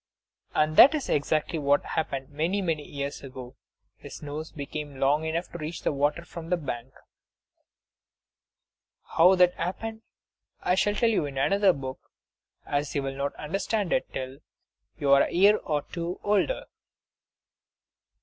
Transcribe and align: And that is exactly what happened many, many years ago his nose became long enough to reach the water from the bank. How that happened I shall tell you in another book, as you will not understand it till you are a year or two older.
And 0.55 0.77
that 0.77 0.95
is 0.95 1.09
exactly 1.09 1.59
what 1.59 1.85
happened 1.85 2.29
many, 2.31 2.59
many 2.59 2.81
years 2.83 3.21
ago 3.21 3.55
his 3.97 4.23
nose 4.23 4.51
became 4.51 4.99
long 4.99 5.25
enough 5.25 5.51
to 5.51 5.59
reach 5.59 5.83
the 5.83 5.91
water 5.93 6.25
from 6.25 6.49
the 6.49 6.57
bank. 6.57 6.91
How 9.15 9.35
that 9.35 9.53
happened 9.53 10.01
I 10.59 10.73
shall 10.73 10.95
tell 10.95 11.11
you 11.11 11.27
in 11.27 11.37
another 11.37 11.71
book, 11.71 11.99
as 12.65 12.95
you 12.95 13.03
will 13.03 13.15
not 13.15 13.35
understand 13.35 13.93
it 13.93 14.11
till 14.11 14.39
you 14.97 15.11
are 15.11 15.21
a 15.25 15.31
year 15.31 15.57
or 15.57 15.83
two 15.83 16.19
older. 16.23 16.65